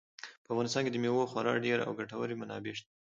[0.43, 2.89] په افغانستان کې د مېوو خورا ډېرې او ګټورې منابع شته.